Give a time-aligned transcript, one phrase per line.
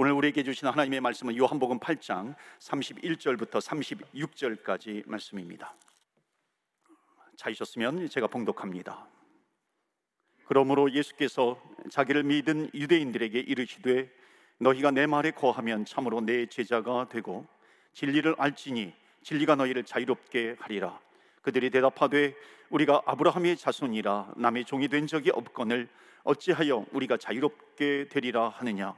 [0.00, 5.74] 오늘 우리에게 주신 하나님의 말씀은 요한복음 8장 31절부터 36절까지 말씀입니다.
[7.36, 9.08] 찾으셨으면 제가 봉독합니다.
[10.44, 14.08] 그러므로 예수께서 자기를 믿은 유대인들에게 이르시되
[14.60, 17.44] 너희가 내 말에 거하면 참으로 내 제자가 되고
[17.92, 18.94] 진리를 알지니
[19.24, 21.00] 진리가 너희를 자유롭게 하리라.
[21.42, 22.36] 그들이 대답하되
[22.70, 25.88] 우리가 아브라함의 자손이라 남의 종이 된 적이 없거늘
[26.22, 28.94] 어찌하여 우리가 자유롭게 되리라 하느냐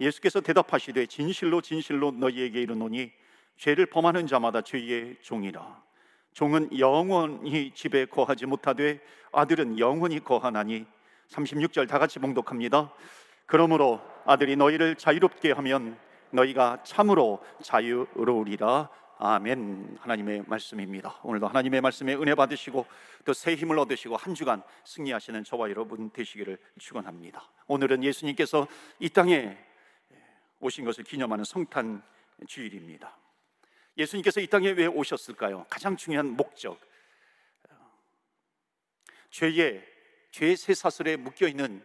[0.00, 3.12] 예수께서 대답하시되 진실로 진실로 너희에게 이르노니
[3.56, 5.82] 죄를 범하는 자마다 죄의 종이라
[6.32, 9.00] 종은 영원히 집에 거하지 못하되
[9.32, 10.84] 아들은 영원히 거하나니
[11.28, 12.92] 36절 다 같이 봉독합니다.
[13.46, 15.98] 그러므로 아들이 너희를 자유롭게 하면
[16.30, 18.90] 너희가 참으로 자유로우리라.
[19.18, 19.96] 아멘.
[20.00, 21.18] 하나님의 말씀입니다.
[21.22, 22.84] 오늘도 하나님의 말씀에 은혜 받으시고
[23.24, 27.50] 또 새 힘을 얻으시고 한 주간 승리하시는 저와 여러분 되시기를 축원합니다.
[27.66, 28.68] 오늘은 예수님께서
[29.00, 29.56] 이 땅에
[30.60, 32.02] 오신 것을 기념하는 성탄
[32.46, 33.16] 주일입니다.
[33.96, 35.66] 예수님께서 이 땅에 왜 오셨을까요?
[35.68, 36.78] 가장 중요한 목적.
[39.30, 39.84] 죄의
[40.30, 41.84] 죄의 쇠사슬에 묶여 있는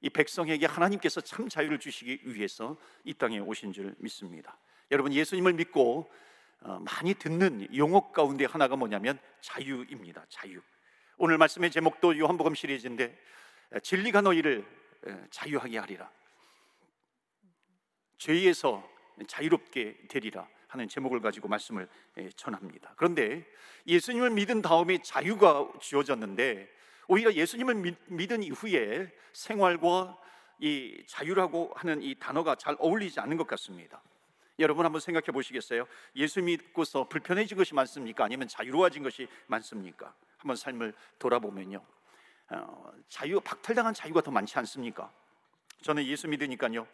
[0.00, 4.56] 이 백성에게 하나님께서 참 자유를 주시기 위해서 이 땅에 오신 줄 믿습니다.
[4.90, 6.10] 여러분 예수님을 믿고
[6.60, 10.24] 어, 많이 듣는 용어 가운데 하나가 뭐냐면 자유입니다.
[10.28, 10.60] 자유.
[11.18, 13.18] 오늘 말씀의 제목도 요한복음 시리즈인데
[13.82, 14.64] 진리가 너희를
[15.30, 16.10] 자유하게 하리라.
[18.18, 18.88] 죄에서
[19.26, 21.88] 자유롭게 되리라 하는 제목을 가지고 말씀을
[22.36, 22.94] 전합니다.
[22.96, 23.46] 그런데
[23.86, 26.68] 예수님을 믿은 다음에 자유가 주어졌는데
[27.06, 30.18] 오히려 예수님을 믿은 이후에 생활과
[30.58, 34.02] 이 자유라고 하는 이 단어가 잘 어울리지 않는 것 같습니다.
[34.58, 35.86] 여러분 한번 생각해 보시겠어요?
[36.16, 38.24] 예수 믿고서 불편해진 것이 많습니까?
[38.24, 40.14] 아니면 자유로워진 것이 많습니까?
[40.38, 41.82] 한번 삶을 돌아보면요.
[42.50, 45.10] 어, 자유 박탈당한 자유가 더 많지 않습니까?
[45.82, 46.86] 저는 예수 믿으니까요.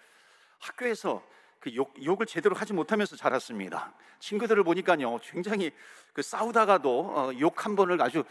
[0.61, 1.22] 학교에서
[1.58, 3.92] 그 욕, 욕을 제대로 하지 못하면서 자랐습니다.
[4.19, 5.72] 친구들을 보니까요, 굉장히
[6.12, 8.25] 그 싸우다가도 어, 욕한 번을 아주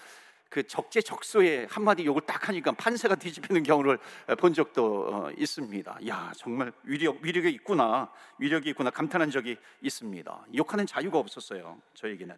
[0.49, 3.99] 그 적재적소에 한마디 욕을 딱 하니까 판세가 뒤집히는 경우를
[4.39, 5.99] 본 적도 어, 있습니다.
[6.07, 10.45] 야, 정말 위력, 위력이 있구나, 위력이 있구나 감탄한 적이 있습니다.
[10.55, 12.35] 욕하는 자유가 없었어요, 저에게는.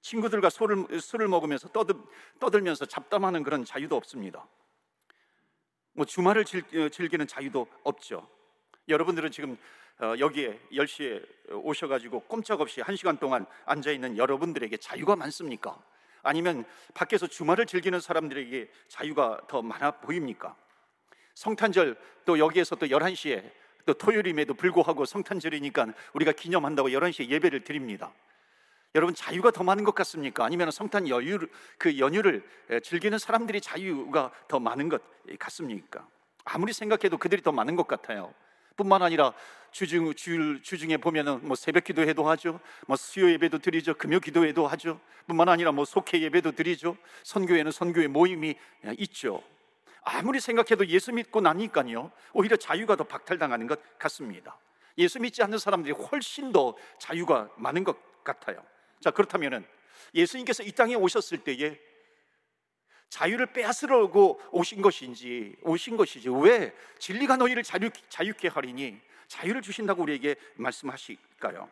[0.00, 1.96] 친구들과 술을, 술을 먹으면서 떠들,
[2.38, 4.46] 떠들면서 잡담하는 그런 자유도 없습니다.
[5.92, 8.28] 뭐 주말을 즐, 어, 즐기는 자유도 없죠.
[8.90, 9.56] 여러분들은 지금
[10.00, 15.78] 어, 여기에 10시에 오셔가지고 꼼짝없이 1시간 동안 앉아있는 여러분들에게 자유가 많습니까?
[16.22, 16.64] 아니면
[16.94, 20.54] 밖에서 주말을 즐기는 사람들에게 자유가 더 많아 보입니까?
[21.34, 23.50] 성탄절 또 여기에서 또 11시에
[23.86, 28.12] 또 토요일임에도 불구하고 성탄절이니까 우리가 기념한다고 11시에 예배를 드립니다.
[28.94, 30.44] 여러분 자유가 더 많은 것 같습니까?
[30.44, 31.38] 아니면 성탄 여유
[31.78, 32.44] 그 연휴를
[32.82, 35.00] 즐기는 사람들이 자유가 더 많은 것
[35.38, 36.06] 같습니까?
[36.44, 38.34] 아무리 생각해도 그들이 더 많은 것 같아요.
[38.80, 39.34] 뿐만 아니라
[39.72, 42.60] 주중 주일 주중에 보면은 뭐 새벽 기도회도 하죠.
[42.86, 43.92] 뭐 수요 예배도 드리죠.
[43.92, 44.98] 금요 기도회도 하죠.
[45.26, 46.96] 뿐만 아니라 뭐 속회 예배도 드리죠.
[47.24, 48.54] 선교회는 선교회 모임이
[48.96, 49.42] 있죠.
[50.02, 52.10] 아무리 생각해도 예수 믿고 나니까요.
[52.32, 54.58] 오히려 자유가 더 박탈당하는 것 같습니다.
[54.96, 58.64] 예수 믿지 않는 사람들이 훨씬 더 자유가 많은 것 같아요.
[59.00, 59.66] 자, 그렇다면은
[60.14, 61.78] 예수님께서 이 땅에 오셨을 때에
[63.10, 70.36] 자유를 빼앗으려고 오신 것인지 오신 것이지 왜 진리가 너희를 자유, 자유케 하리니 자유를 주신다고 우리에게
[70.56, 71.68] 말씀하실까요?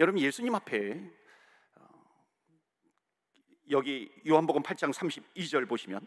[0.00, 1.00] 여러분 예수님 앞에
[1.76, 1.88] 어,
[3.70, 6.06] 여기 요한복음 8장 32절 보시면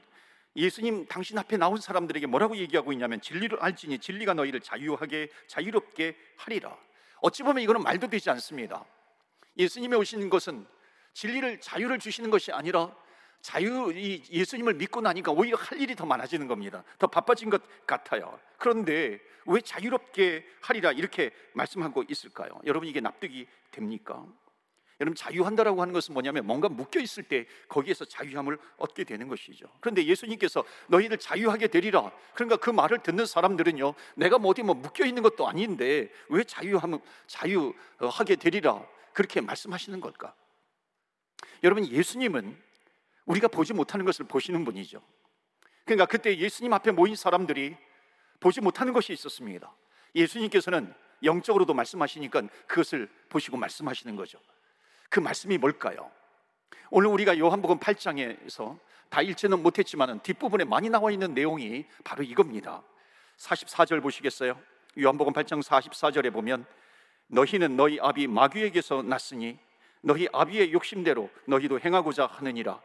[0.56, 6.78] 예수님 당신 앞에 나온 사람들에게 뭐라고 얘기하고 있냐면 진리를 알지니 진리가 너희를 자유하게 자유롭게 하리라.
[7.22, 8.84] 어찌 보면 이거는 말도 되지 않습니다.
[9.58, 10.66] 예수님이 오시는 것은
[11.14, 12.96] 진리를 자유를 주시는 것이 아니라
[13.42, 16.84] 자유 이 예수님을 믿고 나니까 오히려 할 일이 더 많아지는 겁니다.
[16.98, 18.40] 더 바빠진 것 같아요.
[18.58, 22.60] 그런데 왜 자유롭게 하리라 이렇게 말씀하고 있을까요?
[22.66, 24.26] 여러분 이게 납득이 됩니까?
[25.00, 29.66] 여러분 자유한다라고 하는 것은 뭐냐면 뭔가 묶여 있을 때 거기에서 자유함을 얻게 되는 것이죠.
[29.80, 32.12] 그런데 예수님께서 너희들 자유하게 되리라.
[32.34, 37.00] 그러니까 그 말을 듣는 사람들은요, 내가 뭐 어디 뭐 묶여 있는 것도 아닌데 왜 자유하면
[37.28, 40.36] 자유하게 되리라 그렇게 말씀하시는 걸까?
[41.64, 42.69] 여러분 예수님은
[43.30, 45.02] 우리가 보지 못하는 것을 보시는 분이죠.
[45.86, 47.78] 그러니까 그때 예수님 앞에 모인 사람들이
[48.40, 49.72] 보지 못하는 것이 있었습니다.
[50.16, 50.94] 예수님께서는
[51.24, 54.40] 영적으로도 말씀하시니까 그것을 보시고 말씀하시는 거죠.
[55.10, 56.12] 그 말씀이 뭘까요?
[56.90, 58.80] 오늘 우리가 요한복음 8장에서
[59.10, 62.82] 다 읽지는 못했지만 뒷부분에 많이 나와 있는 내용이 바로 이겁니다.
[63.38, 64.60] 44절 보시겠어요?
[65.00, 66.66] 요한복음 8장 44절에 보면
[67.28, 69.60] 너희는 너희 아비 마귀에게서 났으니
[70.02, 72.82] 너희 아비의 욕심대로 너희도 행하고자 하느니라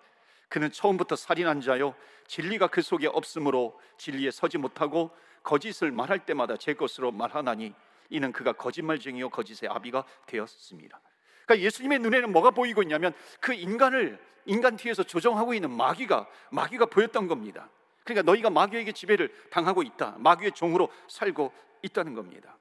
[0.54, 1.96] 그는 처음부터 살인한 자요
[2.28, 5.10] 진리가 그 속에 없으므로 진리에 서지 못하고
[5.42, 7.74] 거짓을 말할 때마다 제 것으로 말하나니
[8.10, 11.00] 이는 그가 거짓말쟁이요 거짓의 아비가 되었습니다.
[11.44, 17.26] 그러니까 예수님의 눈에는 뭐가 보이고 있냐면 그 인간을 인간 뒤에서 조정하고 있는 마귀가 마귀가 보였던
[17.26, 17.68] 겁니다.
[18.04, 20.14] 그러니까 너희가 마귀에게 지배를 당하고 있다.
[20.18, 21.52] 마귀의 종으로 살고
[21.82, 22.56] 있다는 겁니다.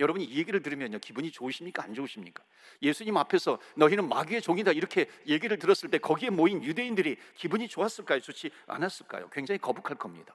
[0.00, 2.42] 여러분이 이 얘기를 들으면요 기분이 좋으십니까 안 좋으십니까?
[2.80, 8.20] 예수님 앞에서 너희는 마귀의 종이다 이렇게 얘기를 들었을 때 거기에 모인 유대인들이 기분이 좋았을까요?
[8.20, 9.28] 좋지 않았을까요?
[9.30, 10.34] 굉장히 거북할 겁니다.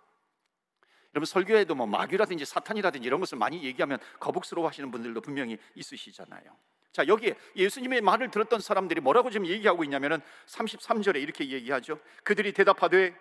[1.15, 6.43] 여러분 설교에도 뭐 마귀라든지 사탄이라든지 이런 것을 많이 얘기하면 거북스러워하시는 분들도 분명히 있으시잖아요.
[6.91, 11.99] 자 여기에 예수님의 말을 들었던 사람들이 뭐라고 지금 얘기하고 있냐면은 33절에 이렇게 얘기하죠.
[12.23, 13.15] 그들이 대답하되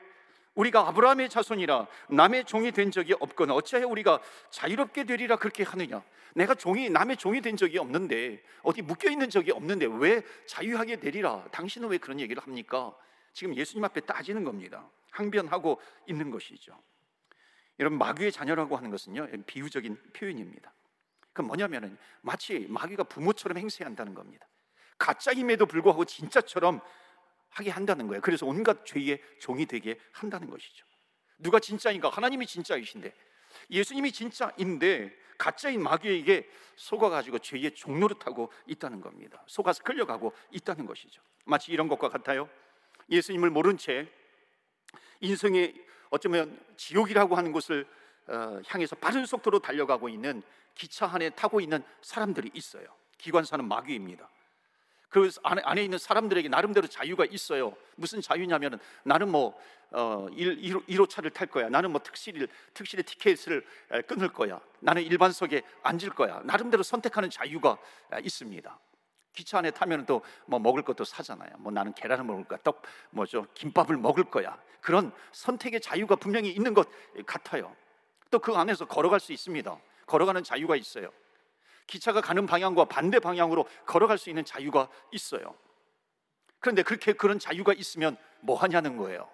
[0.56, 4.20] 우리가 아브라함의 자손이라 남의 종이 된 적이 없거나 어찌하여 우리가
[4.50, 6.02] 자유롭게 되리라 그렇게 하느냐?
[6.34, 11.44] 내가 종이 남의 종이 된 적이 없는데 어디 묶여 있는 적이 없는데 왜 자유하게 되리라?
[11.52, 12.94] 당신은 왜 그런 얘기를 합니까?
[13.32, 14.90] 지금 예수님 앞에 따지는 겁니다.
[15.10, 16.76] 항변하고 있는 것이죠.
[17.78, 20.72] 여러분 마귀의 자녀라고 하는 것은요 비유적인 표현입니다.
[21.34, 24.48] 그 뭐냐면은 마치 마귀가 부모처럼 행세한다는 겁니다.
[24.96, 26.80] 가짜임에도 불구하고 진짜처럼
[27.50, 28.20] 하게 한다는 거예요.
[28.20, 30.84] 그래서 온갖 죄의 종이 되게 한다는 것이죠.
[31.38, 32.08] 누가 진짜인가?
[32.08, 33.12] 하나님이 진짜이신데
[33.70, 39.42] 예수님이 진짜인데 가짜인 마귀에게 속아가지고 죄의 종노릇하고 있다는 겁니다.
[39.46, 41.20] 속아서 끌려가고 있다는 것이죠.
[41.44, 42.48] 마치 이런 것과 같아요.
[43.10, 44.10] 예수님을 모른 채
[45.20, 45.74] 인생의
[46.10, 47.86] 어쩌면 지옥이라고 하는 곳을
[48.28, 50.42] 어, 향해서 빠른 속도로 달려가고 있는
[50.74, 52.86] 기차 안에 타고 있는 사람들이 있어요.
[53.18, 54.28] 기관사는 마귀입니다.
[55.08, 57.74] 그 안에, 안에 있는 사람들에게 나름대로 자유가 있어요.
[57.96, 59.58] 무슨 자유냐면은 나는 뭐
[59.92, 61.68] 어, 1, 1호 차를 탈 거야.
[61.68, 63.64] 나는 뭐 특실 특실의 티켓을
[64.08, 64.60] 끊을 거야.
[64.80, 66.40] 나는 일반석에 앉을 거야.
[66.44, 67.78] 나름대로 선택하는 자유가
[68.22, 68.78] 있습니다.
[69.32, 71.50] 기차 안에 타면 또 뭐 먹을 것도 사잖아요.
[71.58, 72.58] 뭐 나는 계란을 먹을 거야.
[72.64, 73.46] 떡 뭐죠?
[73.54, 74.58] 김밥을 먹을 거야.
[74.80, 76.88] 그런 선택의 자유가 분명히 있는 것
[77.26, 77.74] 같아요.
[78.30, 79.78] 또 그 안에서 걸어갈 수 있습니다.
[80.06, 81.10] 걸어가는 자유가 있어요.
[81.86, 85.54] 기차가 가는 방향과 반대 방향으로 걸어갈 수 있는 자유가 있어요.
[86.58, 89.28] 그런데 그렇게 그런 자유가 있으면 뭐 하냐는 거예요.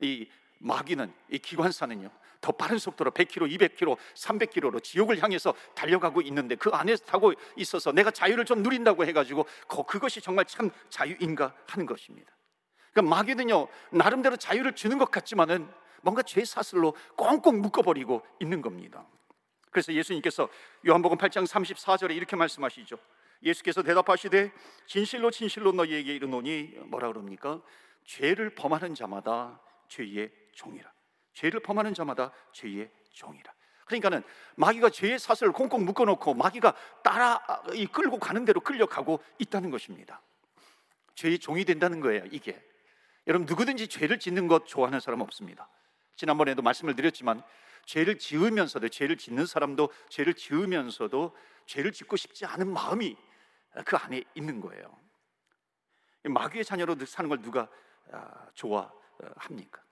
[0.00, 0.28] 이
[0.60, 2.10] 마귀는 이 기관사는요.
[2.40, 8.10] 더 빠른 속도로 100km, 200km, 300km로 지옥을 향해서 달려가고 있는데 그 안에 타고 있어서 내가
[8.10, 9.46] 자유를 좀 누린다고 해가지고
[9.86, 12.30] 그것이 정말 참 자유인가 하는 것입니다.
[12.92, 15.68] 그러니까 마귀는요 나름대로 자유를 주는 것 같지만은
[16.02, 19.04] 뭔가 죄 사슬로 꽁꽁 묶어버리고 있는 겁니다.
[19.70, 20.48] 그래서 예수님께서
[20.86, 22.96] 요한복음 8장 34절에 이렇게 말씀하시죠.
[23.42, 24.52] 예수께서 대답하시되
[24.86, 27.60] 진실로 진실로 너희에게 이르노니 뭐라 그럽니까?
[28.04, 30.90] 죄를 범하는 자마다 죄의 종이라.
[31.34, 33.52] 죄를 범하는 자마다 죄의 종이라.
[33.84, 34.22] 그러니까는
[34.56, 37.40] 마귀가 죄의 사슬을 꽁꽁 묶어놓고 마귀가 따라
[37.74, 40.20] 이 끌고 가는 대로 끌려가고 있다는 것입니다.
[41.14, 42.24] 죄의 종이 된다는 거예요.
[42.30, 42.62] 이게
[43.26, 45.68] 여러분 누구든지 죄를 짓는 것 좋아하는 사람 없습니다.
[46.16, 47.42] 지난번에도 말씀을 드렸지만
[47.88, 53.16] 죄를 지으면서도 죄를 짓는 사람도 죄를 지으면서도 죄를 짓고 싶지 않은 마음이
[53.86, 54.94] 그 안에 있는 거예요.
[56.24, 57.66] 마귀의 자녀로 사는 걸 누가
[58.12, 59.82] 아, 좋아합니까?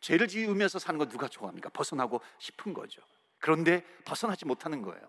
[0.00, 1.68] 죄를 지으면서 사는 걸 누가 좋아합니까?
[1.68, 3.02] 벗어나고 싶은 거죠.
[3.40, 5.02] 그런데 벗어나지 못하는 거예요.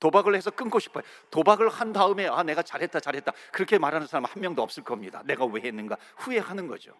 [0.00, 1.04] 도박을 해서 끊고 싶어요.
[1.30, 5.22] 도박을 한 다음에 아 내가 잘했다 잘했다 그렇게 말하는 사람 한 명도 없을 겁니다.
[5.24, 6.92] 내가 왜 했는가 후회하는 거죠.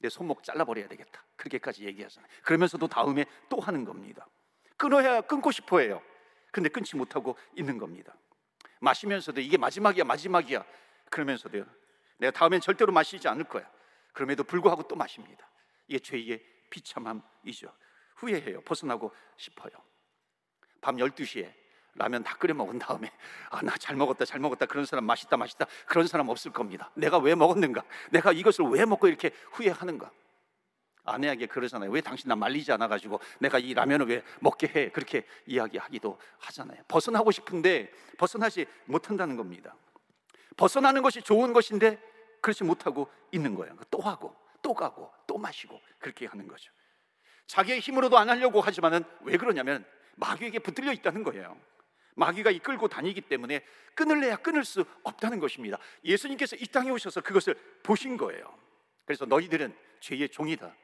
[0.00, 1.22] 내 손목 잘라버려야 되겠다.
[1.36, 2.30] 그렇게까지 얘기하잖아요.
[2.42, 4.26] 그러면서도 다음에 또 하는 겁니다.
[4.76, 6.02] 끊어야 끊고 싶어 해요.
[6.50, 8.14] 근데 끊지 못하고 있는 겁니다.
[8.80, 10.64] 마시면서도 이게 마지막이야, 마지막이야.
[11.10, 11.66] 그러면서도요.
[12.18, 13.70] 내가 다음엔 절대로 마시지 않을 거야.
[14.12, 15.48] 그럼에도 불구하고 또 마십니다.
[15.86, 17.72] 이게 죄의 비참함이죠.
[18.16, 18.62] 후회해요.
[18.62, 19.70] 벗어나고 싶어요.
[20.80, 21.52] 밤 12시에
[21.94, 23.10] 라면 다 끓여 먹은 다음에
[23.50, 26.90] 아 나 잘 먹었다 잘 먹었다 그런 사람 맛있다 맛있다 그런 사람 없을 겁니다.
[26.94, 27.82] 내가 왜 먹었는가?
[28.10, 30.10] 내가 이것을 왜 먹고 이렇게 후회하는가?
[31.04, 31.90] 아내에게 그러잖아요.
[31.90, 34.90] 왜 당신 나 말리지 않아 가지고 내가 이 라면을 왜 먹게 해?
[34.90, 36.82] 그렇게 이야기하기도 하잖아요.
[36.88, 39.74] 벗어나고 싶은데 벗어나지 못한다는 겁니다.
[40.56, 41.98] 벗어나는 것이 좋은 것인데
[42.40, 43.76] 그렇지 못하고 있는 거예요.
[43.90, 46.70] 또 하고 또 가고 또 마시고 그렇게 하는 거죠.
[47.46, 49.84] 자기의 힘으로도 안 하려고 하지만은 왜 그러냐면
[50.16, 51.56] 마귀에게 붙들려 있다는 거예요.
[52.14, 53.64] 마귀가 이끌고 다니기 때문에
[53.94, 55.78] 끊을래야 끊을 수 없다는 것입니다.
[56.04, 58.58] 예수님께서 이 땅에 오셔서 그것을 보신 거예요.
[59.04, 60.74] 그래서 너희들은 죄의 종이다.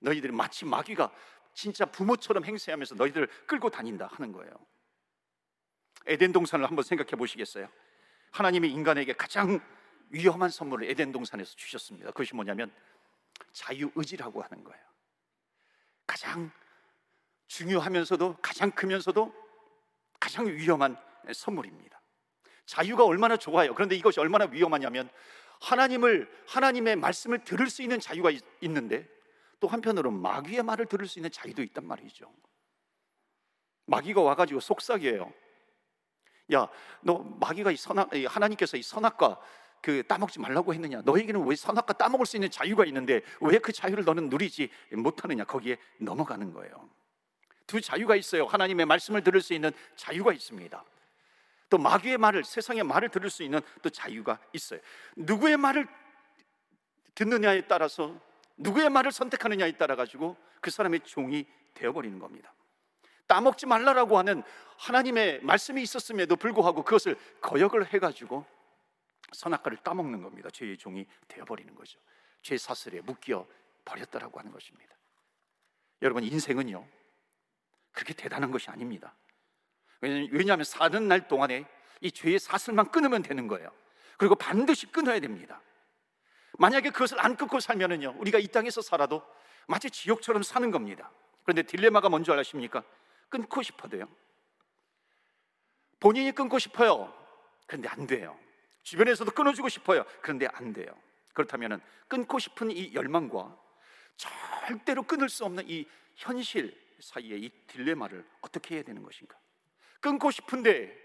[0.00, 1.12] 너희들은 마치 마귀가
[1.54, 4.52] 진짜 부모처럼 행세하면서 너희들을 끌고 다닌다 하는 거예요.
[6.06, 7.68] 에덴 동산을 한번 생각해 보시겠어요?
[8.30, 9.60] 하나님이 인간에게 가장
[10.10, 12.10] 위험한 선물을 에덴 동산에서 주셨습니다.
[12.10, 12.72] 그것이 뭐냐면
[13.52, 14.82] 자유의지라고 하는 거예요.
[16.06, 16.50] 가장
[17.48, 19.45] 중요하면서도 가장 크면서도
[20.20, 20.96] 가장 위험한
[21.32, 22.00] 선물입니다.
[22.66, 23.74] 자유가 얼마나 좋아요.
[23.74, 25.08] 그런데 이것이 얼마나 위험하냐면
[25.60, 29.08] 하나님을 하나님의 말씀을 들을 수 있는 자유가 있, 있는데
[29.60, 32.30] 또 한편으로 마귀의 말을 들을 수 있는 자유도 있단 말이죠.
[33.86, 35.32] 마귀가 와가지고 속삭여요.
[36.54, 36.68] 야,
[37.02, 39.40] 너 마귀가 이 선악, 하나님께서 이 선악과
[39.80, 41.02] 그 따먹지 말라고 했느냐?
[41.04, 45.44] 너에게는 왜 선악과 따먹을 수 있는 자유가 있는데 왜 그 자유를 너는 누리지 못하느냐?
[45.44, 46.88] 거기에 넘어가는 거예요.
[47.66, 48.46] 두 자유가 있어요.
[48.46, 50.84] 하나님의 말씀을 들을 수 있는 자유가 있습니다.
[51.68, 54.80] 또 마귀의 말을 세상의 말을 들을 수 있는 또 자유가 있어요.
[55.16, 55.86] 누구의 말을
[57.14, 58.20] 듣느냐에 따라서
[58.56, 62.52] 누구의 말을 선택하느냐에 따라 가지고 그 사람의 종이 되어 버리는 겁니다.
[63.26, 64.42] 따먹지 말라라고 하는
[64.78, 68.46] 하나님의 말씀이 있었음에도 불구하고 그것을 거역을 해 가지고
[69.32, 70.48] 선악과를 따먹는 겁니다.
[70.50, 71.98] 죄의 종이 되어 버리는 거죠.
[72.42, 73.46] 죄 사슬에 묶여
[73.84, 74.94] 버렸다라고 하는 것입니다.
[76.02, 76.86] 여러분 인생은요.
[77.96, 79.16] 그렇게 대단한 것이 아닙니다.
[80.02, 81.64] 왜냐하면 사는 날 동안에
[82.02, 83.72] 이 죄의 사슬만 끊으면 되는 거예요.
[84.18, 85.62] 그리고 반드시 끊어야 됩니다.
[86.58, 89.26] 만약에 그것을 안 끊고 살면은요, 우리가 이 땅에서 살아도
[89.66, 91.10] 마치 지옥처럼 사는 겁니다.
[91.42, 92.84] 그런데 딜레마가 뭔지 아십니까?
[93.30, 94.06] 끊고 싶어도요.
[95.98, 97.12] 본인이 끊고 싶어요.
[97.66, 98.38] 그런데 안 돼요.
[98.82, 100.04] 주변에서도 끊어주고 싶어요.
[100.20, 100.94] 그런데 안 돼요.
[101.32, 103.58] 그렇다면 끊고 싶은 이 열망과
[104.18, 109.38] 절대로 끊을 수 없는 이 현실 사이의 이 딜레마를 어떻게 해야 되는 것인가?
[110.00, 110.96] 끊고 싶은데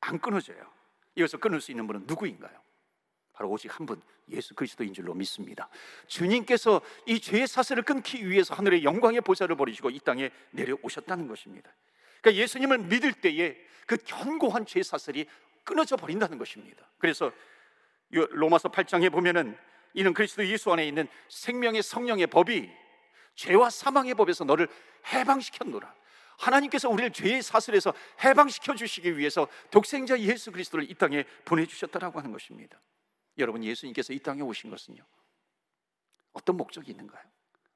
[0.00, 0.70] 안 끊어져요.
[1.14, 2.62] 이것을 끊을 수 있는 분은 누구인가요?
[3.32, 5.68] 바로 오직 한 분, 예수 그리스도인 줄로 믿습니다.
[6.06, 11.72] 주님께서 이 죄의 사슬을 끊기 위해서 하늘의 영광의 보좌를 버리시고 이 땅에 내려오셨다는 것입니다.
[12.20, 13.56] 그러니까 예수님을 믿을 때에
[13.86, 15.26] 그 견고한 죄 사슬이
[15.64, 16.88] 끊어져 버린다는 것입니다.
[16.98, 17.32] 그래서
[18.10, 19.56] 로마서 8장에 보면은
[19.94, 22.70] 이는 그리스도 예수 안에 있는 생명의 성령의 법이
[23.34, 24.68] 죄와 사망의 법에서 너를
[25.12, 25.94] 해방시켰노라.
[26.38, 32.80] 하나님께서 우리를 죄의 사슬에서 해방시켜 주시기 위해서 독생자 예수 그리스도를 이 땅에 보내주셨다라고 하는 것입니다.
[33.38, 35.04] 여러분 예수님께서 이 땅에 오신 것은요
[36.32, 37.22] 어떤 목적이 있는가요?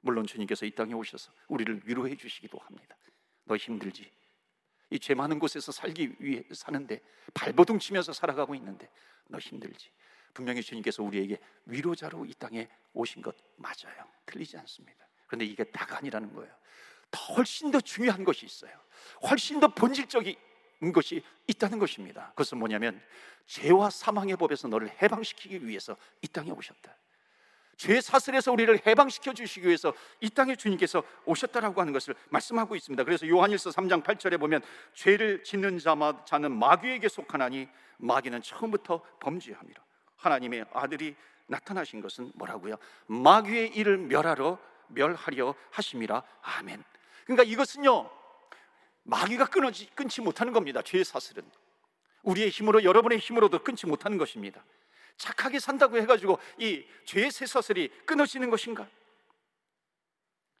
[0.01, 2.95] 물론 주님께서 이 땅에 오셔서 우리를 위로해 주시기도 합니다.
[3.45, 4.11] 너 힘들지?
[4.91, 7.01] 이 죄 많은 곳에서 살기 위해 사는데
[7.33, 8.89] 발버둥 치면서 살아가고 있는데
[9.27, 9.91] 너 힘들지?
[10.33, 14.05] 분명히 주님께서 우리에게 위로자로 이 땅에 오신 것 맞아요.
[14.25, 15.07] 틀리지 않습니다.
[15.29, 16.51] 그런데 이게 다가 아니라는 거예요.
[17.11, 18.71] 더 훨씬 더 중요한 것이 있어요.
[19.29, 20.35] 훨씬 더 본질적인
[20.93, 22.29] 것이 있다는 것입니다.
[22.29, 23.01] 그것은 뭐냐면
[23.45, 26.95] 죄와 사망의 법에서 너를 해방시키기 위해서 이 땅에 오셨다.
[27.77, 33.03] 죄 사슬에서 우리를 해방시켜 주시기 위해서 이 땅에 주님께서 오셨다라고 하는 것을 말씀하고 있습니다.
[33.05, 34.61] 그래서 요한일서 3장 8절에 보면
[34.93, 35.79] 죄를 짓는
[36.25, 39.81] 자는 마귀에게 속하나니 마귀는 처음부터 범죄함이라.
[40.17, 41.15] 하나님의 아들이
[41.47, 42.75] 나타나신 것은 뭐라고요?
[43.07, 44.59] 마귀의 일을 멸하러
[44.89, 46.23] 멸하려 하심이라.
[46.41, 46.83] 아멘.
[47.25, 48.09] 그러니까 이것은요
[49.03, 50.81] 마귀가 끊어지, 끊지 못하는 겁니다.
[50.81, 51.43] 죄의 사슬은
[52.23, 54.63] 우리의 힘으로 여러분의 힘으로도 끊지 못하는 것입니다.
[55.17, 58.87] 착하게 산다고 해가지고 이 죄의 쇠사슬이 끊어지는 것인가?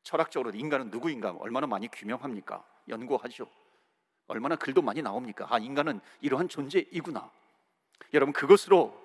[0.03, 2.63] 철학적으로 인간은 누구인가 얼마나 많이 규명합니까?
[2.87, 3.49] 연구하죠.
[4.27, 5.47] 얼마나 글도 많이 나옵니까?
[5.49, 7.31] 아, 인간은 이러한 존재이구나.
[8.13, 8.99] 여러분, 그것으로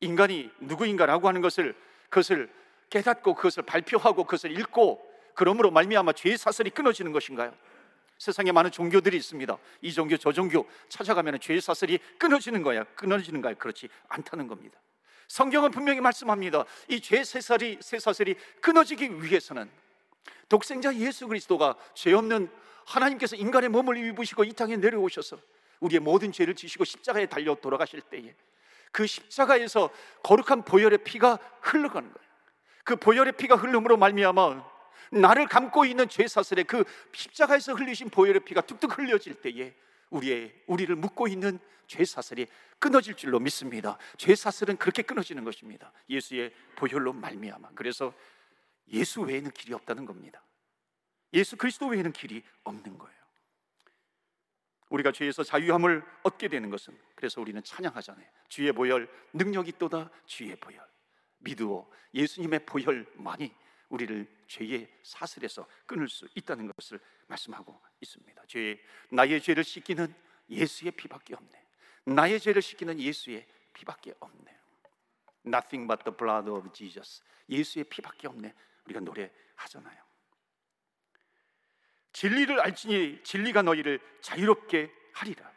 [0.00, 1.76] 인간이 누구인가라고 하는 것을
[2.08, 2.52] 그것을
[2.90, 7.54] 깨닫고 그것을 발표하고 그것을 읽고 그러므로 말미암아 죄의 사슬이 끊어지는 것인가요?
[8.18, 9.56] 세상에 많은 종교들이 있습니다.
[9.80, 12.84] 이 종교 저 종교 찾아가면 죄의 사슬이 끊어지는 거야.
[12.94, 13.54] 끊어지는가요?
[13.56, 14.78] 그렇지 않다는 겁니다.
[15.28, 16.64] 성경은 분명히 말씀합니다.
[16.88, 19.70] 이 죄의 사슬이 새 사슬이 끊어지기 위해서는
[20.48, 22.50] 독생자 예수 그리스도가 죄 없는
[22.84, 25.38] 하나님께서 인간의 몸을 입으시고 이 땅에 내려오셔서
[25.78, 28.34] 우리의 모든 죄를 지시고 십자가에 달려 돌아가실 때에
[28.92, 29.90] 그 십자가에서
[30.22, 32.29] 거룩한 보혈의 피가 흘러가는 거예요.
[32.90, 34.68] 그 보혈의 피가 흘름으로 말미암아
[35.12, 36.82] 나를 감고 있는 죄 사슬에 그
[37.12, 39.72] 십자가에서 흘리신 보혈의 피가 뚝뚝 흘려질 때에
[40.10, 42.48] 우리의 우리를 묶고 있는 죄 사슬이
[42.80, 43.96] 끊어질 줄로 믿습니다.
[44.16, 45.92] 죄 사슬은 그렇게 끊어지는 것입니다.
[46.08, 47.70] 예수의 보혈로 말미암아.
[47.76, 48.12] 그래서
[48.88, 50.42] 예수 외에는 길이 없다는 겁니다.
[51.32, 53.20] 예수 그리스도 외에는 길이 없는 거예요.
[54.88, 58.26] 우리가 죄에서 자유함을 얻게 되는 것은 그래서 우리는 찬양하잖아요.
[58.48, 60.89] 주의 보혈 능력이 또다 주의 보혈.
[61.40, 63.54] 믿으오 예수님의 보혈만이
[63.88, 68.42] 우리를 죄의 사슬에서 끊을 수 있다는 것을 말씀하고 있습니다.
[68.46, 68.80] 죄
[69.10, 70.14] 나의 죄를 씻기는
[70.48, 71.66] 예수의 피밖에 없네.
[72.04, 74.58] 나의 죄를 씻기는 예수의 피밖에 없네.
[75.46, 77.22] Nothing but the blood of Jesus.
[77.48, 78.54] 예수의 피밖에 없네.
[78.84, 80.02] 우리가 노래하잖아요.
[82.12, 85.50] 진리를 알지니 진리가 너희를 자유롭게 하리라.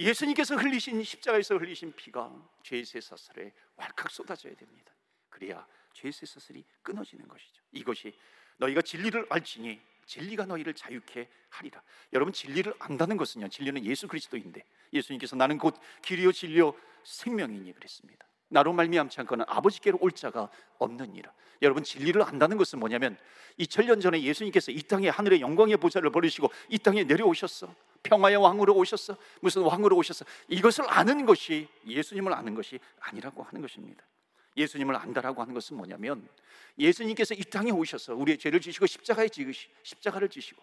[0.00, 4.92] 예수님께서 흘리신 십자가에서 흘리신 피가 죄의 쇠사슬에 왈칵 쏟아져야 됩니다.
[5.28, 7.62] 그래야 죄의 쇠사슬이 끊어지는 것이죠.
[7.72, 8.14] 이것이
[8.56, 11.82] 너희가 진리를 알지니 진리가 너희를 자유케 하리라.
[12.14, 13.48] 여러분 진리를 안다는 것은요.
[13.48, 18.26] 진리는 예수 그리스도인데 예수님께서 나는 곧 길이요 진리요 생명이니 그랬습니다.
[18.48, 21.32] 나로 말미암지 않고는 아버지께로 올 자가 없느니라.
[21.62, 23.18] 여러분 진리를 안다는 것은 뭐냐면
[23.58, 27.72] 2000년 전에 예수님께서 이 땅에 하늘의 영광의 보좌를 버리시고 이 땅에 내려오셨어.
[28.02, 29.16] 평화의 왕으로 오셨어.
[29.40, 30.24] 무슨 왕으로 오셨어.
[30.48, 34.04] 이것을 아는 것이 예수님을 아는 것이 아니라고 하는 것입니다.
[34.56, 36.26] 예수님을 안다라고 하는 것은 뭐냐면
[36.78, 40.62] 예수님께서 이 땅에 오셔서 우리의 죄를 지시고 십자가에 지으시 십자가를 지시고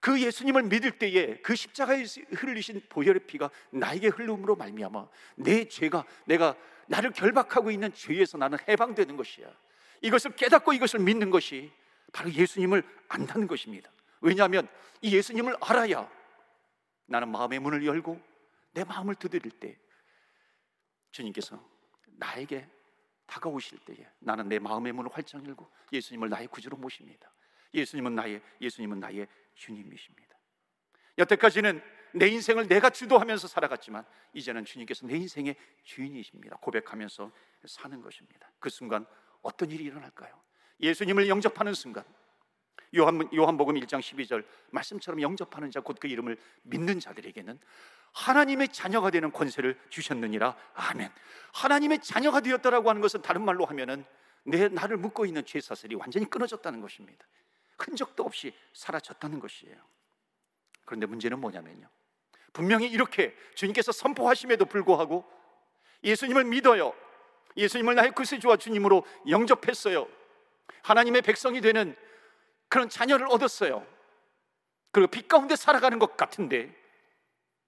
[0.00, 6.56] 그 예수님을 믿을 때에 그 십자가에 흘리신 보혈의 피가 나에게 흘름으로 말미암아 내 죄가 내가
[6.86, 9.46] 나를 결박하고 있는 죄에서 나는 해방되는 것이야.
[10.02, 11.70] 이것을 깨닫고 이것을 믿는 것이
[12.12, 13.90] 바로 예수님을 안다는 것입니다.
[14.20, 14.66] 왜냐하면
[15.02, 16.08] 이 예수님을 알아야
[17.10, 18.20] 나는 마음의 문을 열고
[18.72, 19.76] 내 마음을 두드릴 때
[21.10, 21.60] 주님께서
[22.06, 22.68] 나에게
[23.26, 27.32] 다가오실 때에 나는 내 마음의 문을 활짝 열고 예수님을 나의 구주로 모십니다.
[27.74, 30.38] 예수님은 나의 예수님은 나의 주님이십니다.
[31.18, 31.82] 여태까지는
[32.14, 36.58] 내 인생을 내가 주도하면서 살아갔지만 이제는 주님께서 내 인생의 주인이십니다.
[36.58, 37.32] 고백하면서
[37.66, 38.52] 사는 것입니다.
[38.60, 39.04] 그 순간
[39.42, 40.40] 어떤 일이 일어날까요?
[40.80, 42.04] 예수님을 영접하는 순간
[42.96, 47.58] 요한, 요한복음 1장 12절 말씀처럼 영접하는 자 곧 그 이름을 믿는 자들에게는
[48.12, 50.56] 하나님의 자녀가 되는 권세를 주셨느니라.
[50.74, 51.10] 아멘.
[51.52, 54.04] 하나님의 자녀가 되었다라고 하는 것은 다른 말로 하면은
[54.42, 57.24] 내 나를 묶고 있는 죄 사슬이 완전히 끊어졌다는 것입니다.
[57.78, 59.76] 흔적도 없이 사라졌다는 것이에요.
[60.84, 61.88] 그런데 문제는 뭐냐면요.
[62.52, 65.24] 분명히 이렇게 주님께서 선포하심에도 불구하고
[66.02, 66.92] 예수님을 믿어요.
[67.56, 70.08] 예수님을 나의 구세주와 주님으로 영접했어요.
[70.82, 71.94] 하나님의 백성이 되는
[72.70, 73.86] 그런 자녀를 얻었어요.
[74.92, 76.74] 그리고 빛 가운데 살아가는 것 같은데,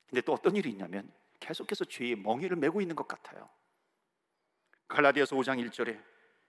[0.08, 3.50] 근데 또 어떤 일이 있냐면 계속해서 죄의 멍에를 메고 있는 것 같아요.
[4.88, 6.00] 갈라디아서 5장 1절에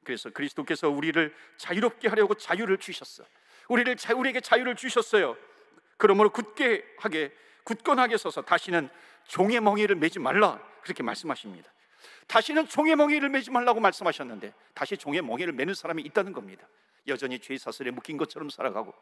[0.03, 3.23] 그래서 그리스도께서 우리를 자유롭게 하려고 자유를 주셨어.
[3.69, 5.35] 우리를 자, 우리에게 자유를 주셨어요.
[5.97, 7.33] 그러므로 굳게 하게
[7.63, 8.89] 굳건하게 서서 다시는
[9.25, 11.71] 종의 멍에를 매지 말라 그렇게 말씀하십니다.
[12.27, 16.67] 다시는 종의 멍에를 매지 말라고 말씀하셨는데 다시 종의 멍에를 매는 사람이 있다는 겁니다.
[17.07, 18.93] 여전히 죄 사슬에 묶인 것처럼 살아가고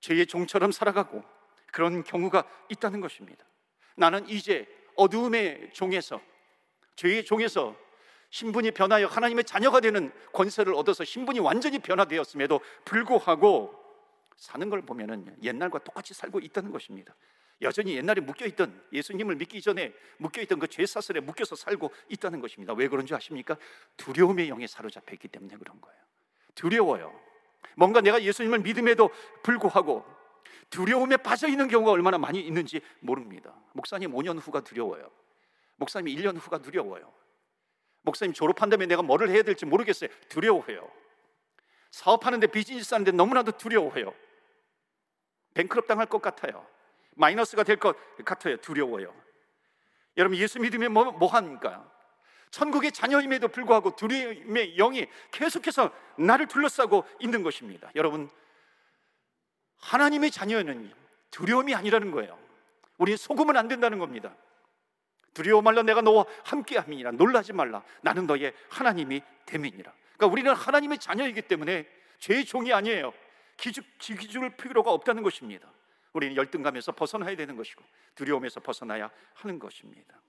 [0.00, 1.22] 죄의 종처럼 살아가고
[1.72, 3.44] 그런 경우가 있다는 것입니다.
[3.96, 4.66] 나는 이제
[4.96, 6.20] 어두움의 종에서
[6.96, 7.76] 죄의 종에서
[8.30, 13.74] 신분이 변하여 하나님의 자녀가 되는 권세를 얻어서 신분이 완전히 변화되었음에도 불구하고
[14.36, 17.14] 사는 걸 보면은 옛날과 똑같이 살고 있다는 것입니다.
[17.62, 22.40] 여전히 옛날에 묶여 있던 예수님을 믿기 전에 묶여 있던 그 죄 사슬에 묶여서 살고 있다는
[22.40, 22.72] 것입니다.
[22.72, 23.56] 왜 그런 줄 아십니까?
[23.98, 26.00] 두려움의 영에 사로잡혀 있기 때문에 그런 거예요.
[26.54, 27.18] 두려워요.
[27.76, 29.10] 뭔가 내가 예수님을 믿음에도
[29.42, 30.04] 불구하고
[30.70, 33.54] 두려움에 빠져 있는 경우가 얼마나 많이 있는지 모릅니다.
[33.72, 35.10] 목사님 5년 후가 두려워요.
[35.76, 37.12] 목사님 1년 후가 두려워요.
[38.02, 40.10] 목사님 졸업한다면 내가 뭐를 해야 될지 모르겠어요.
[40.28, 40.90] 두려워해요.
[41.90, 44.14] 사업하는데 비즈니스 하는데 너무나도 두려워해요.
[45.54, 46.66] 뱅크럽 당할 것 같아요.
[47.16, 48.56] 마이너스가 될 것 같아요.
[48.58, 49.12] 두려워요.
[50.16, 51.90] 여러분 예수 믿으면 뭐, 뭐 합니까?
[52.50, 57.90] 천국의 자녀임에도 불구하고 두려움의 영이 계속해서 나를 둘러싸고 있는 것입니다.
[57.94, 58.28] 여러분,
[59.78, 60.92] 하나님의 자녀는
[61.30, 62.38] 두려움이 아니라는 거예요.
[62.98, 64.34] 우리 속으면 안 된다는 겁니다.
[65.32, 69.92] 두려워 말라 내가 너와 함께 함이니라 놀라지 말라 나는 너의 하나님이 됨이니라.
[70.16, 71.86] 그러니까 우리는 하나님의 자녀이기 때문에
[72.18, 73.12] 죄의 종이 아니에요.
[73.56, 75.70] 기죽, 기죽을 필요가 없다는 것입니다.
[76.12, 77.82] 우리는 열등감에서 벗어나야 되는 것이고
[78.16, 80.20] 두려움에서 벗어나야 하는 것입니다.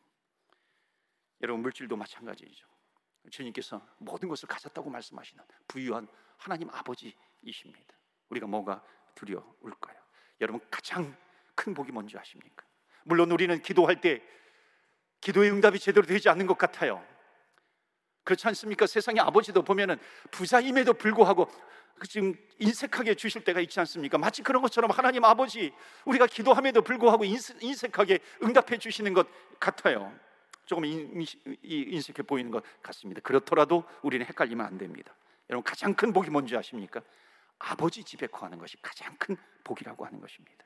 [1.42, 2.66] 여러분 물질도 마찬가지죠.
[3.30, 7.96] 주님께서 모든 것을 가졌다고 말씀하시는 부유한 하나님 아버지이십니다.
[8.30, 8.84] 우리가 뭐가
[9.16, 9.98] 두려울까요?
[10.42, 11.16] 여러분 가장
[11.56, 12.66] 큰 복이 뭔지 아십니까?
[13.04, 14.24] 물론 우리는 기도할 때
[15.22, 17.06] 기도의 응답이 제대로 되지 않는 것 같아요.
[18.24, 18.88] 그렇지 않습니까?
[18.88, 19.98] 세상의 아버지도 보면은
[20.32, 21.48] 부자임에도 불구하고
[22.10, 24.18] 지금 인색하게 주실 때가 있지 않습니까?
[24.18, 25.72] 마치 그런 것처럼 하나님 아버지
[26.06, 29.28] 우리가 기도함에도 불구하고 인색하게 응답해 주시는 것
[29.60, 30.12] 같아요.
[30.72, 33.20] 조금 인식해 보이는 것 같습니다.
[33.20, 35.14] 그렇더라도 우리는 헷갈리면 안 됩니다.
[35.50, 37.02] 여러분 가장 큰 복이 뭔지 아십니까?
[37.60, 40.66] 아버지 집에 거하는 것이 가장 큰 복이라고 하는 것입니다.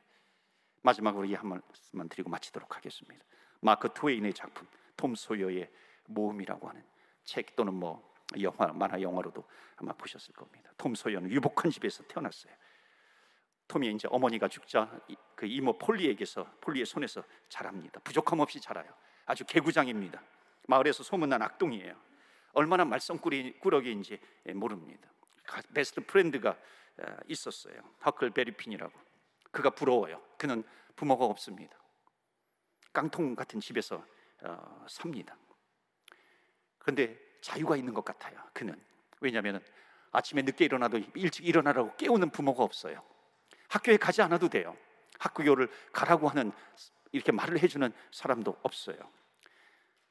[0.83, 3.25] 마지막으로 이 한 말씀만 드리고 마치도록 하겠습니다.
[3.61, 5.71] 마크 트웨인의 작품 톰 소여의
[6.05, 6.83] 모험이라고 하는
[7.23, 9.43] 책 또는 뭐 영화 만화 영화로도
[9.77, 10.69] 아마 보셨을 겁니다.
[10.77, 12.53] 톰 소여는 유복한 집에서 태어났어요.
[13.67, 15.01] 톰이 이제 어머니가 죽자
[15.35, 17.99] 그 이모 폴리에게서 폴리의 손에서 자랍니다.
[18.01, 18.93] 부족함 없이 자라요.
[19.25, 20.21] 아주 개구장입니다.
[20.67, 21.95] 마을에서 소문난 악동이에요.
[22.53, 24.19] 얼마나 말썽꾸러기인지
[24.55, 25.09] 모릅니다.
[25.73, 26.57] best friend가
[26.97, 27.75] 어, 있었어요.
[28.05, 28.93] 허클베리 핀이라고.
[29.51, 30.21] 그가 부러워요.
[30.37, 30.63] 그는
[30.95, 31.77] 부모가 없습니다.
[32.93, 34.03] 깡통 같은 집에서
[34.41, 35.37] 어, 삽니다.
[36.79, 38.39] 그런데 자유가 있는 것 같아요.
[38.53, 38.81] 그는
[39.19, 39.61] 왜냐하면
[40.11, 43.03] 아침에 늦게 일어나도 일찍 일어나라고 깨우는 부모가 없어요.
[43.67, 44.77] 학교에 가지 않아도 돼요.
[45.19, 46.51] 학교를 가라고 하는
[47.11, 48.97] 이렇게 말을 해주는 사람도 없어요.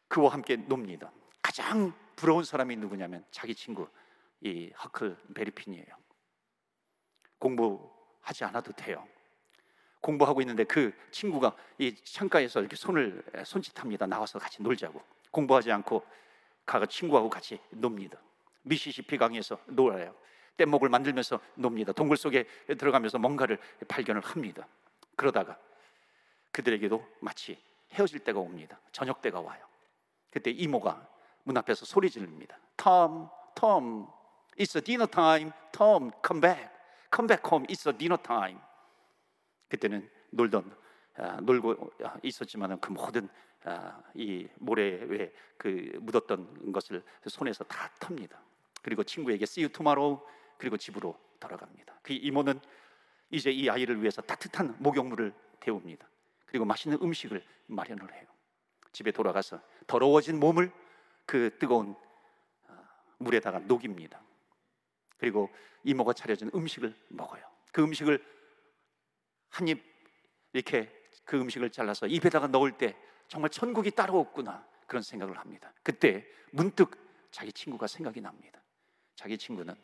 [0.08, 1.12] 그와 함께 놉니다.
[1.42, 3.88] 가장 부러운 사람이 누구냐면 자기 친구
[4.40, 5.86] 이 허클 베리핀이에요.
[7.38, 9.06] 공부하지 않아도 돼요.
[10.00, 14.06] 공부하고 있는데 그 친구가 이 창가에서 이렇게 손을 손짓합니다.
[14.06, 15.02] 나와서 같이 놀자고.
[15.30, 16.06] 공부하지 않고
[16.66, 18.18] 가가 친구하고 같이 놉니다.
[18.62, 20.14] 미시시피 강에서 놀아요.
[20.56, 21.92] 뗏목을 만들면서 놉니다.
[21.92, 22.44] 동굴 속에
[22.78, 24.66] 들어가면서 뭔가를 발견을 합니다.
[25.16, 25.58] 그러다가
[26.54, 27.58] 그들에게도 마치
[27.92, 28.80] 헤어질 때가 옵니다.
[28.92, 29.66] 저녁 때가 와요.
[30.30, 31.06] 그때 이모가
[31.42, 32.56] 문 앞에서 소리 지릅니다.
[32.76, 34.06] Tom, Tom,
[34.56, 35.50] it's dinner time.
[35.72, 36.70] Tom, come back,
[37.14, 37.66] come back home.
[37.66, 38.60] It's dinner time.
[39.68, 40.76] 그때는 놀던
[41.16, 43.28] 아, 놀고 있었지만은 그 모든
[43.64, 48.40] 아, 이 모래에 그 묻었던 것을 손에서 다 텁니다.
[48.80, 50.20] 그리고 친구에게 see you tomorrow
[50.56, 51.98] 그리고 집으로 돌아갑니다.
[52.02, 52.60] 그 이모는
[53.30, 56.13] 이제 이 아이를 위해서 따뜻한 목욕물을 데웁니다.
[56.54, 58.28] 그리고 맛있는 음식을 마련을 해요.
[58.92, 60.70] 집에 돌아가서 더러워진 몸을
[61.26, 61.96] 그 뜨거운
[62.68, 62.88] 아,
[63.18, 64.22] 물에다가 녹입니다.
[65.18, 65.50] 그리고
[65.82, 67.44] 이모가 차려준 음식을 먹어요.
[67.72, 68.24] 그 음식을
[69.48, 69.82] 한 입
[70.52, 70.88] 이렇게
[71.24, 75.72] 그 음식을 잘라서 입에다가 넣을 때 정말 천국이 따로 없구나 그런 생각을 합니다.
[75.82, 76.96] 그때 문득
[77.32, 78.62] 자기 친구가 생각이 납니다.
[79.16, 79.74] 자기 친구는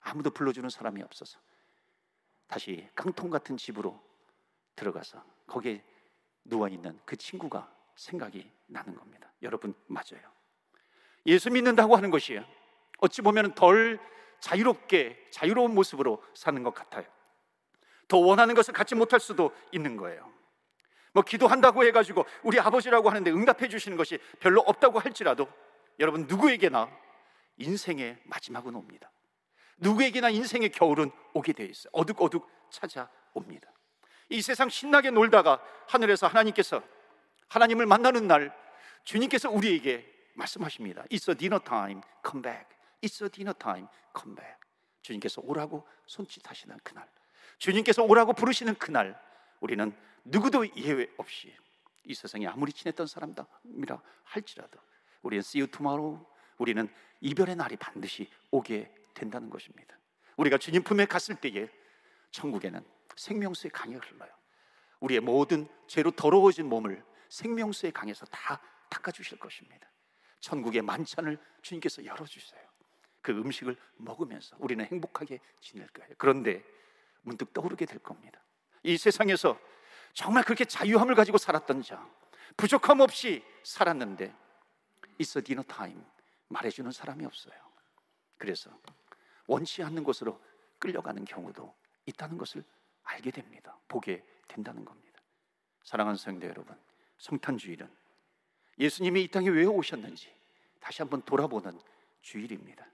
[0.00, 1.38] 아무도 불러주는 사람이 없어서
[2.46, 4.02] 다시 깡통 같은 집으로
[4.74, 5.84] 들어가서 거기에
[6.48, 9.30] 누워 있는 그 친구가 생각이 나는 겁니다.
[9.42, 10.22] 여러분 맞아요.
[11.26, 12.40] 예수 믿는다고 하는 것이
[12.98, 13.98] 어찌 보면 덜
[14.40, 17.04] 자유롭게 자유로운 모습으로 사는 것 같아요.
[18.06, 20.32] 더 원하는 것을 갖지 못할 수도 있는 거예요.
[21.12, 25.48] 뭐 기도한다고 해가지고 우리 아버지라고 하는데 응답해 주시는 것이 별로 없다고 할지라도
[25.98, 26.88] 여러분 누구에게나
[27.58, 29.10] 인생의 마지막은 옵니다.
[29.78, 31.90] 누구에게나 인생의 겨울은 오게 돼 있어요.
[31.92, 33.70] 어둑어둑 찾아옵니다.
[34.28, 36.82] 이 세상 신나게 놀다가 하늘에서 하나님께서
[37.48, 38.54] 하나님을 만나는 날
[39.04, 41.02] 주님께서 우리에게 말씀하십니다.
[41.04, 42.66] It's a dinner time, come back.
[43.02, 43.86] It's a dinner time,
[44.18, 44.56] come back.
[45.02, 47.08] 주님께서 오라고 손짓하시는 그날,
[47.58, 49.18] 주님께서 오라고 부르시는 그날,
[49.60, 51.54] 우리는 누구도 예외 없이
[52.04, 54.78] 이 세상에 아무리 친했던 사람이라 할지라도
[55.22, 56.24] 우리는 see you tomorrow.
[56.58, 56.88] 우리는
[57.20, 59.96] 이별의 날이 반드시 오게 된다는 것입니다.
[60.36, 61.68] 우리가 주님 품에 갔을 때에
[62.30, 62.84] 천국에는
[63.18, 64.30] 생명수의 강이 흘러요.
[65.00, 69.90] 우리의 모든 죄로 더러워진 몸을 생명수의 강에서 다 닦아 주실 것입니다.
[70.40, 72.62] 천국의 만찬을 주님께서 열어 주세요.
[73.20, 76.14] 그 음식을 먹으면서 우리는 행복하게 지낼 거예요.
[76.16, 76.64] 그런데
[77.22, 78.40] 문득 떠오르게 될 겁니다.
[78.84, 79.58] 이 세상에서
[80.14, 82.08] 정말 그렇게 자유함을 가지고 살았던 자,
[82.56, 84.34] 부족함 없이 살았는데
[85.18, 86.02] 있어 디너 타임
[86.48, 87.56] 말해주는 사람이 없어요.
[88.38, 88.70] 그래서
[89.46, 90.40] 원치 않는 곳으로
[90.78, 91.74] 끌려가는 경우도
[92.06, 92.64] 있다는 것을
[93.08, 93.76] 알게 됩니다.
[93.88, 95.20] 보게 된다는 겁니다.
[95.84, 96.76] 사랑하는 성도 여러분,
[97.18, 97.88] 성탄주일은
[98.78, 100.32] 예수님이 이 땅에 왜 오셨는지
[100.80, 101.80] 다시 한번 돌아보는
[102.22, 102.86] 주일입니다.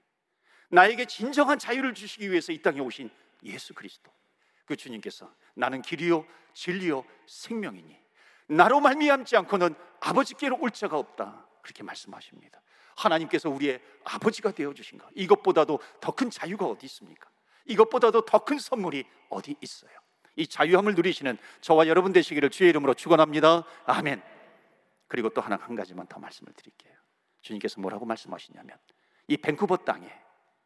[0.69, 3.09] 나에게 진정한 자유를 주시기 위해서 이 땅에 오신
[3.43, 4.11] 예수 그리스도.
[4.65, 7.95] 그 주님께서 나는 길이요 진리요 생명이니
[8.47, 11.45] 나로 말미암지 않고는 아버지께로 올 자가 없다.
[11.61, 12.61] 그렇게 말씀하십니다.
[12.95, 15.07] 하나님께서 우리의 아버지가 되어 주신 것.
[15.15, 17.29] 이것보다도 더 큰 자유가 어디 있습니까?
[17.65, 19.91] 이것보다도 더 큰 선물이 어디 있어요?
[20.35, 23.63] 이 자유함을 누리시는 저와 여러분 되시기를 주의 이름으로 축원합니다.
[23.85, 24.21] 아멘.
[25.07, 26.93] 그리고 또 하나 한 가지만 더 말씀을 드릴게요.
[27.41, 28.77] 주님께서 뭐라고 말씀하시냐면
[29.27, 30.11] 이 밴쿠버 땅에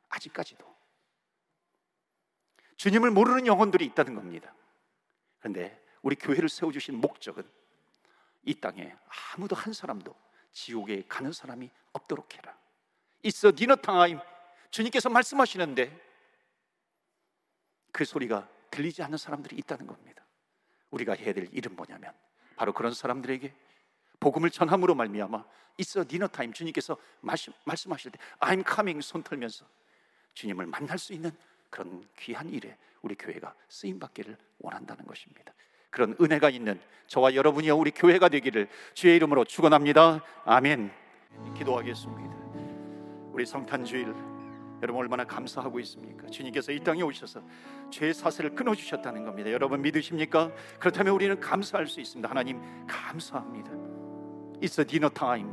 [0.10, 0.66] 아직까지도
[2.78, 4.54] 주님을 모르는 영혼들이 있다는 겁니다.
[5.40, 7.44] 그런데 우리 교회를 세워 주신 목적은
[8.46, 8.96] 이 땅에
[9.36, 10.16] 아무도 한 사람도
[10.52, 12.58] 지옥에 가는 사람이 없도록 해라.
[13.24, 14.20] 있어 디너 타임
[14.72, 16.10] 주님께서 말씀하시는데
[17.92, 20.24] 그 소리가 들리지 않는 사람들이 있다는 겁니다.
[20.92, 22.12] 우리가 해야 될 일은 뭐냐면
[22.56, 23.54] 바로 그런 사람들에게
[24.20, 25.46] 복음을 전함으로 말미암아
[25.78, 29.66] 있어 디너 타임 주님께서 말씀, 말씀하실 때 I'm coming 손 털면서
[30.34, 31.32] 주님을 만날 수 있는
[31.70, 35.54] 그런 귀한 일에 우리 교회가 쓰임 받기를 원한다는 것입니다.
[35.90, 40.24] 그런 은혜가 있는 저와 여러분이 우리 교회가 되기를 주의 이름으로 축원합니다.
[40.46, 40.92] 아멘.
[41.58, 42.36] 기도하겠습니다.
[43.32, 44.14] 우리 성탄 주일
[44.82, 46.28] 여러분 얼마나 감사하고 있습니까?
[46.28, 47.42] 주님께서 이 땅에 오셔서
[47.90, 49.52] 죄 사슬을 끊어 주셨다는 겁니다.
[49.52, 50.52] 여러분 믿으십니까?
[50.80, 52.30] 그렇다면 우리는 감사할 수 있습니다.
[52.30, 53.72] 하나님 감사합니다.
[54.62, 55.52] It's a dinner time.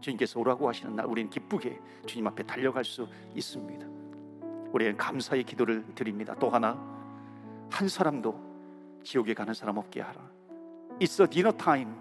[0.00, 3.86] 주님께서 오라고 하시는 날 우리는 기쁘게 주님 앞에 달려갈 수 있습니다.
[4.72, 6.34] 우리는 감사의 기도를 드립니다.
[6.38, 6.78] 또 하나
[7.70, 8.48] 한 사람도
[9.02, 10.20] 지옥에 가는 사람 없게 하라.
[11.00, 11.92] It's a dinner time.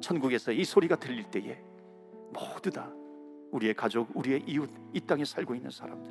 [0.00, 1.62] 천국에서 이 소리가 들릴 때에
[2.32, 2.90] 모두 다
[3.52, 6.10] 우리의 가족, 우리의 이웃, 이 땅에 살고 있는 사람들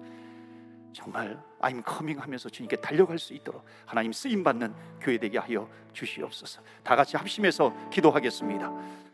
[0.94, 6.62] 정말 I'm coming 하면서 주님께 달려갈 수 있도록 하나님 쓰임 받는 교회 되게 하여 주시옵소서.
[6.84, 9.11] 다 같이 합심해서 기도하겠습니다.